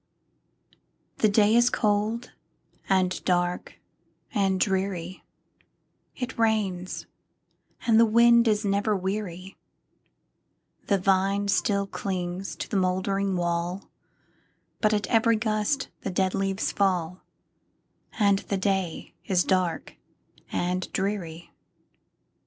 [1.19, 2.31] The day is cold,
[2.89, 3.75] and dark,
[4.33, 5.23] and dreary;
[6.15, 7.05] It rains,
[7.85, 9.57] and the wind is never weary;
[10.87, 13.91] The vine still clings to the moldering wall,
[14.79, 17.21] But at every gust the dead leaves fall,
[18.13, 19.97] And the day is dark
[20.51, 21.53] and dreary.